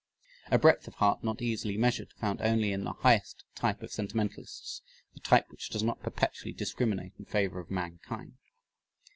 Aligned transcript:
A 0.49 0.57
breadth 0.57 0.87
of 0.87 0.95
heart 0.95 1.23
not 1.23 1.43
easily 1.43 1.77
measured, 1.77 2.11
found 2.13 2.41
only 2.41 2.71
in 2.71 2.85
the 2.85 2.91
highest 2.93 3.43
type 3.53 3.83
of 3.83 3.91
sentimentalists, 3.91 4.81
the 5.13 5.19
type 5.19 5.45
which 5.51 5.69
does 5.69 5.83
not 5.83 6.01
perpetually 6.01 6.53
discriminate 6.53 7.13
in 7.19 7.25
favor 7.25 7.59
of 7.59 7.69
mankind. 7.69 8.33